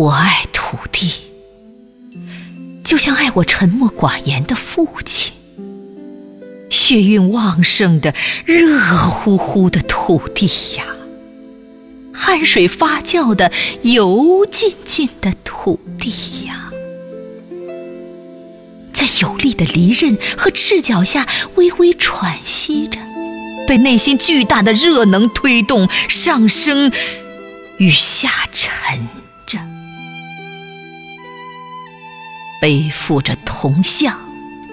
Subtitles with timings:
[0.00, 1.12] 我爱土地，
[2.82, 5.34] 就像爱我沉默寡言的父亲。
[6.70, 8.14] 血韵旺盛的、
[8.46, 10.46] 热乎乎的土地
[10.78, 10.86] 呀，
[12.14, 13.52] 汗水发酵的、
[13.82, 16.70] 油浸浸的土地呀，
[18.94, 22.98] 在有力的离刃和赤脚下微微喘息着，
[23.68, 26.90] 被内心巨大的热能推动上升
[27.76, 29.06] 与下沉
[32.60, 34.16] 背负着铜像。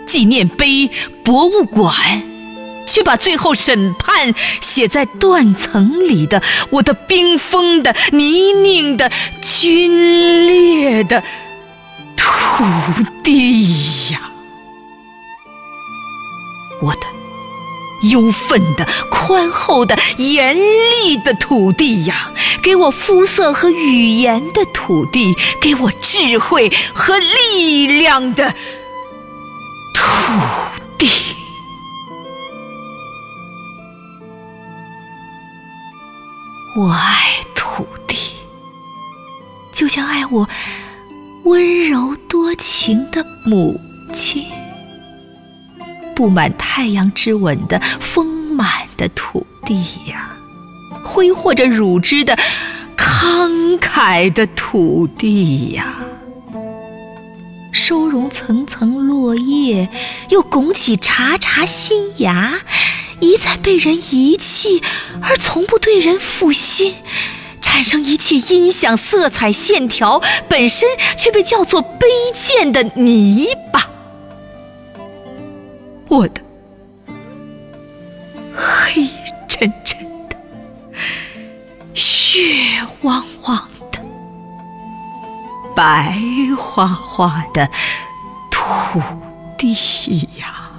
[0.06, 0.90] 纪念碑、
[1.24, 1.94] 博物馆，
[2.88, 11.22] 却把最后审判写在断层里的我的冰封的、泥泞的、皲裂的
[12.16, 12.64] 土
[13.22, 14.32] 地呀！
[16.82, 17.02] 我的
[18.10, 22.32] 忧愤的、宽厚的、严厉的土地呀！
[22.64, 28.54] 给我肤色和语言的土地，给我智慧和力量的。
[29.94, 30.04] 土
[30.98, 31.10] 地，
[36.76, 38.18] 我爱土地，
[39.72, 40.50] 就像爱我
[41.46, 43.80] 温柔多情的母
[44.14, 44.44] 亲。
[46.18, 50.36] 布满太阳之吻的丰满的土地呀，
[51.04, 52.36] 挥霍着乳汁的
[52.98, 55.94] 慷慨的土地呀。
[57.72, 59.88] 收容层层落叶，
[60.32, 62.62] 又拱起茬茬新芽，
[63.20, 64.82] 一再被人遗弃，
[65.22, 66.96] 而从不对人负心，
[67.62, 73.87] 产生一切音响、色彩、线条，本身却被叫做卑贱的泥巴。
[76.10, 76.42] 我的
[78.56, 79.08] 黑
[79.48, 80.38] 沉沉的，
[81.94, 82.40] 血
[83.02, 84.00] 汪汪的。
[85.76, 86.18] 白
[86.58, 87.70] 花花的
[88.50, 89.02] 土
[89.58, 89.74] 地
[90.40, 90.72] 呀，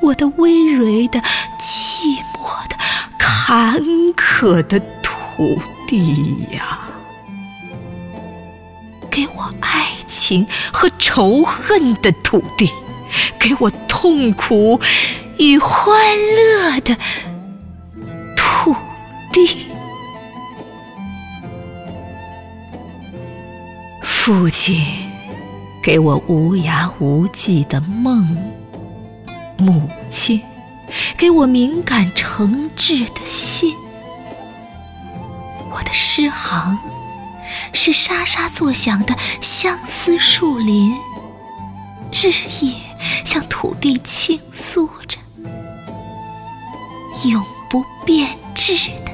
[0.00, 1.20] 我的葳蕤的、
[1.58, 2.76] 寂寞的、
[3.18, 3.80] 坎
[4.16, 6.78] 坷的土地呀，
[9.60, 12.70] 爱情和仇恨的土地，
[13.38, 14.80] 给我痛苦
[15.38, 16.96] 与欢乐的
[18.36, 18.74] 土
[19.32, 19.66] 地。
[24.02, 24.84] 父亲
[25.82, 28.24] 给我无涯无际的梦，
[29.58, 30.40] 母亲
[31.16, 33.74] 给我敏感诚挚的心。
[35.70, 36.78] 我的诗行
[37.72, 40.92] 是沙沙作响的相思树林，
[42.12, 42.30] 日
[42.62, 42.74] 夜
[43.24, 45.18] 向土地倾诉着
[47.30, 48.74] 永不变质
[49.04, 49.11] 的。